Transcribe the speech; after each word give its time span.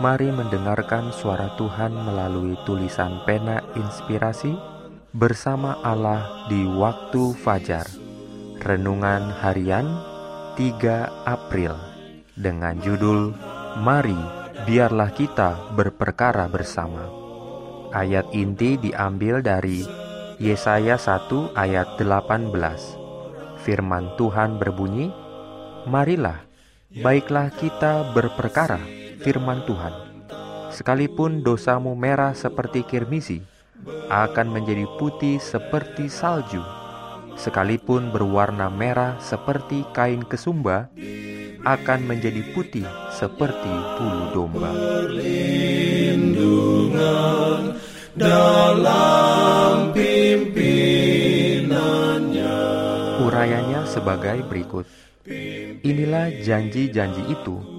Mari 0.00 0.32
mendengarkan 0.32 1.12
suara 1.12 1.52
Tuhan 1.60 1.92
melalui 1.92 2.56
tulisan 2.64 3.20
pena 3.28 3.60
inspirasi 3.76 4.56
bersama 5.12 5.76
Allah 5.84 6.48
di 6.48 6.64
waktu 6.64 7.36
fajar. 7.36 7.84
Renungan 8.62 9.28
harian 9.44 9.84
3 10.56 11.28
April 11.28 11.76
dengan 12.32 12.80
judul 12.80 13.36
Mari 13.84 14.16
biarlah 14.64 15.12
kita 15.12 15.76
berperkara 15.76 16.48
bersama. 16.48 17.12
Ayat 17.92 18.32
inti 18.32 18.80
diambil 18.80 19.44
dari 19.44 19.84
Yesaya 20.40 20.96
1 20.96 21.52
ayat 21.52 22.00
18. 22.00 22.48
Firman 23.60 24.16
Tuhan 24.16 24.56
berbunyi, 24.56 25.12
Marilah, 25.84 26.40
baiklah 26.96 27.52
kita 27.52 28.16
berperkara 28.16 29.01
firman 29.22 29.62
Tuhan. 29.64 29.94
Sekalipun 30.74 31.46
dosamu 31.46 31.94
merah 31.94 32.34
seperti 32.34 32.82
kirmisi, 32.82 33.38
akan 34.10 34.50
menjadi 34.50 34.82
putih 34.98 35.38
seperti 35.38 36.10
salju. 36.10 36.58
Sekalipun 37.38 38.10
berwarna 38.12 38.68
merah 38.68 39.16
seperti 39.22 39.86
kain 39.96 40.20
kesumba, 40.26 40.90
akan 41.62 42.10
menjadi 42.10 42.42
putih 42.52 42.84
seperti 43.14 43.70
bulu 43.96 44.34
domba. 44.34 44.74
dalam 48.12 49.96
pimpinannya. 49.96 52.60
Urayanya 53.24 53.88
sebagai 53.88 54.44
berikut. 54.44 54.84
Inilah 55.80 56.28
janji-janji 56.44 57.24
itu 57.32 57.71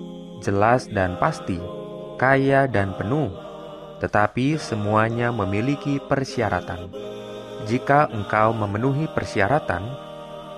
jelas 0.43 0.91
dan 0.91 1.15
pasti, 1.15 1.57
kaya 2.19 2.67
dan 2.67 2.91
penuh, 2.99 3.31
tetapi 4.03 4.59
semuanya 4.59 5.31
memiliki 5.31 6.03
persyaratan. 6.03 6.91
Jika 7.63 8.11
engkau 8.11 8.51
memenuhi 8.51 9.07
persyaratan, 9.07 9.87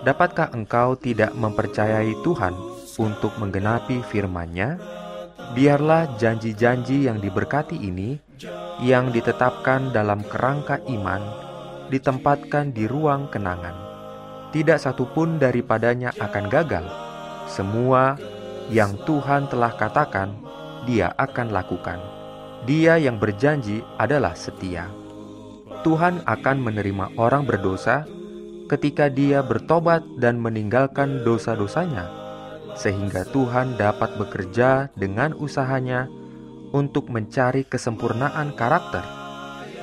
dapatkah 0.01 0.49
engkau 0.57 0.97
tidak 0.97 1.37
mempercayai 1.37 2.17
Tuhan 2.25 2.57
untuk 2.97 3.37
menggenapi 3.37 4.01
firman-Nya? 4.09 4.81
Biarlah 5.53 6.17
janji-janji 6.17 7.05
yang 7.05 7.21
diberkati 7.21 7.77
ini, 7.77 8.17
yang 8.81 9.13
ditetapkan 9.13 9.93
dalam 9.93 10.25
kerangka 10.25 10.81
iman, 10.89 11.21
ditempatkan 11.93 12.73
di 12.73 12.89
ruang 12.89 13.29
kenangan. 13.29 13.77
Tidak 14.49 14.81
satupun 14.81 15.37
daripadanya 15.37 16.09
akan 16.17 16.45
gagal. 16.49 16.85
Semua 17.45 18.17
yang 18.69 18.97
Tuhan 19.05 19.49
telah 19.51 19.73
katakan, 19.77 20.33
Dia 20.85 21.13
akan 21.17 21.53
lakukan. 21.53 21.99
Dia 22.65 22.97
yang 22.97 23.21
berjanji 23.21 23.85
adalah 24.01 24.33
setia. 24.33 24.89
Tuhan 25.85 26.25
akan 26.25 26.57
menerima 26.65 27.13
orang 27.17 27.45
berdosa 27.45 28.09
ketika 28.65 29.05
dia 29.05 29.45
bertobat 29.45 30.01
dan 30.17 30.41
meninggalkan 30.41 31.21
dosa-dosanya, 31.21 32.09
sehingga 32.73 33.21
Tuhan 33.29 33.77
dapat 33.77 34.17
bekerja 34.17 34.89
dengan 34.97 35.37
usahanya 35.37 36.09
untuk 36.73 37.13
mencari 37.13 37.61
kesempurnaan 37.69 38.57
karakter. 38.57 39.05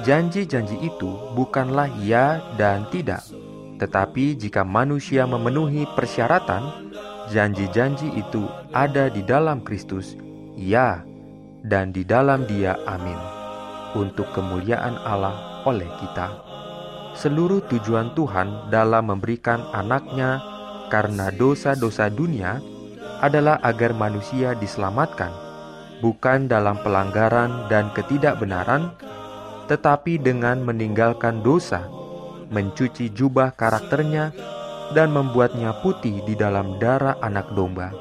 Janji-janji 0.03 0.83
itu 0.83 1.11
bukanlah 1.39 1.87
ya 2.03 2.43
dan 2.59 2.91
tidak, 2.91 3.23
tetapi 3.79 4.35
jika 4.35 4.67
manusia 4.67 5.23
memenuhi 5.31 5.87
persyaratan, 5.95 6.92
Janji-janji 7.31 8.11
itu 8.19 8.51
ada 8.75 9.07
di 9.07 9.23
dalam 9.23 9.63
Kristus, 9.63 10.19
ya, 10.59 11.07
dan 11.63 11.95
di 11.95 12.03
dalam 12.03 12.43
Dia, 12.51 12.75
amin, 12.89 13.19
untuk 13.95 14.27
kemuliaan 14.35 14.99
Allah 15.07 15.63
oleh 15.63 15.87
kita. 16.03 16.35
Seluruh 17.15 17.63
tujuan 17.71 18.17
Tuhan 18.19 18.73
dalam 18.73 19.15
memberikan 19.15 19.63
anaknya 19.71 20.43
karena 20.91 21.31
dosa-dosa 21.31 22.11
dunia 22.11 22.59
adalah 23.23 23.63
agar 23.63 23.95
manusia 23.95 24.59
diselamatkan, 24.59 25.31
bukan 26.03 26.51
dalam 26.51 26.75
pelanggaran 26.83 27.71
dan 27.71 27.95
ketidakbenaran, 27.95 28.91
tetapi 29.71 30.19
dengan 30.19 30.59
meninggalkan 30.59 31.39
dosa, 31.41 31.87
mencuci 32.51 33.15
jubah 33.15 33.55
karakternya, 33.55 34.35
dan 34.91 35.15
membuatnya 35.15 35.71
putih 35.81 36.19
di 36.27 36.35
dalam 36.35 36.77
darah 36.83 37.15
anak 37.23 37.55
domba. 37.55 37.95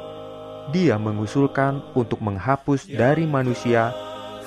Dia 0.73 0.97
mengusulkan 0.97 1.81
untuk 1.93 2.17
menghapus 2.21 2.89
dari 2.89 3.29
manusia 3.29 3.93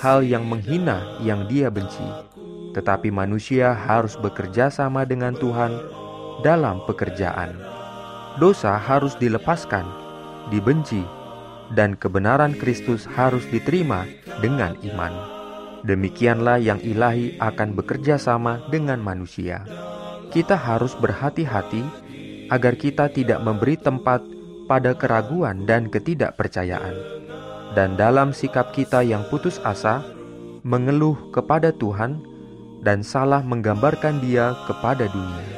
hal 0.02 0.26
yang 0.26 0.44
menghina 0.44 1.20
yang 1.22 1.46
dia 1.46 1.70
benci, 1.70 2.04
tetapi 2.74 3.14
manusia 3.14 3.72
harus 3.72 4.18
bekerja 4.18 4.68
sama 4.68 5.06
dengan 5.06 5.38
Tuhan 5.38 5.72
dalam 6.42 6.82
pekerjaan. 6.84 7.54
Dosa 8.42 8.74
harus 8.74 9.14
dilepaskan, 9.16 9.86
dibenci, 10.50 11.00
dan 11.72 11.94
kebenaran 11.96 12.52
Kristus 12.58 13.06
harus 13.06 13.46
diterima 13.48 14.04
dengan 14.42 14.74
iman. 14.82 15.14
Demikianlah 15.84 16.60
yang 16.60 16.80
ilahi 16.80 17.36
akan 17.38 17.76
bekerja 17.76 18.16
sama 18.16 18.60
dengan 18.72 19.00
manusia. 19.00 19.64
Kita 20.32 20.56
harus 20.56 20.96
berhati-hati 20.96 22.03
agar 22.49 22.75
kita 22.77 23.09
tidak 23.12 23.41
memberi 23.44 23.77
tempat 23.77 24.25
pada 24.65 24.97
keraguan 24.97 25.69
dan 25.69 25.93
ketidakpercayaan, 25.93 26.97
dan 27.77 27.97
dalam 28.00 28.32
sikap 28.32 28.72
kita 28.72 29.05
yang 29.05 29.25
putus 29.28 29.60
asa, 29.62 30.00
mengeluh 30.65 31.16
kepada 31.32 31.72
Tuhan, 31.72 32.25
dan 32.81 33.05
salah 33.05 33.41
menggambarkan 33.44 34.21
Dia 34.25 34.56
kepada 34.69 35.09
dunia. 35.09 35.49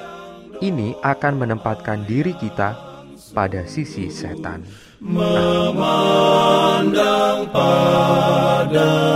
Ini 0.63 0.97
akan 1.05 1.35
menempatkan 1.43 2.07
diri 2.09 2.33
kita 2.39 2.75
pada 3.37 3.67
sisi 3.69 4.09
setan. 4.09 4.65
Memandang 5.05 5.85
padamu 7.53 9.16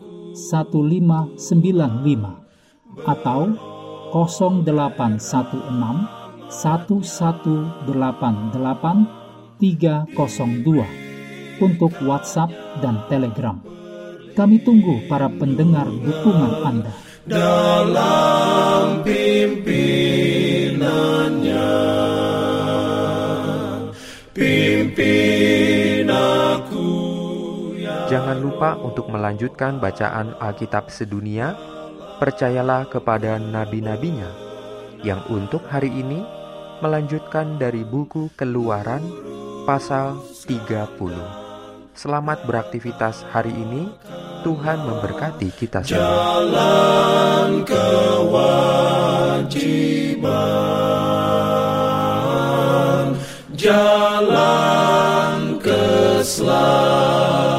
1595 0.33 3.05
atau 3.07 3.55
0816 4.11 6.19
1188 6.51 9.21
302 9.61 11.61
untuk 11.61 11.93
WhatsApp 12.03 12.49
dan 12.81 13.05
Telegram. 13.07 13.61
Kami 14.35 14.59
tunggu 14.65 15.05
para 15.05 15.29
pendengar 15.29 15.85
dukungan 15.87 16.65
Anda. 16.65 16.89
Dalam 17.21 19.05
pimpinannya, 19.05 20.10
Jangan 28.11 28.43
lupa 28.43 28.75
untuk 28.75 29.07
melanjutkan 29.07 29.79
bacaan 29.79 30.35
Alkitab 30.35 30.91
sedunia. 30.91 31.55
Percayalah 32.19 32.91
kepada 32.91 33.39
nabi-nabinya 33.39 34.27
yang 34.99 35.23
untuk 35.31 35.63
hari 35.71 35.95
ini 35.95 36.19
melanjutkan 36.83 37.55
dari 37.55 37.87
buku 37.87 38.27
Keluaran 38.35 38.99
pasal 39.63 40.19
30. 40.43 40.91
Selamat 41.95 42.43
beraktivitas 42.43 43.23
hari 43.31 43.55
ini. 43.55 43.87
Tuhan 44.43 44.83
memberkati 44.83 45.47
kita 45.55 45.79
semua. 45.79 46.51
Jalan 46.51 47.63
kewajiban, 47.63 48.75
jalan 53.55 55.55
keselamatan. 55.63 57.50